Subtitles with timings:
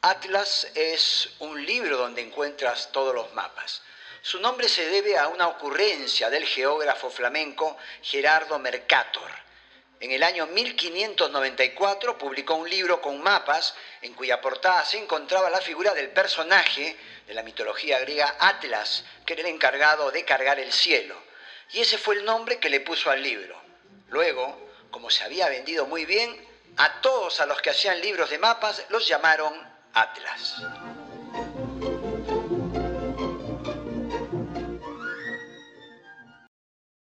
[0.00, 3.82] Atlas es un libro donde encuentras todos los mapas.
[4.22, 9.28] Su nombre se debe a una ocurrencia del geógrafo flamenco Gerardo Mercator.
[9.98, 15.60] En el año 1594 publicó un libro con mapas en cuya portada se encontraba la
[15.60, 20.72] figura del personaje de la mitología griega Atlas, que era el encargado de cargar el
[20.72, 21.20] cielo.
[21.72, 23.60] Y ese fue el nombre que le puso al libro.
[24.10, 28.38] Luego, como se había vendido muy bien, a todos a los que hacían libros de
[28.38, 30.62] mapas los llamaron Atlas.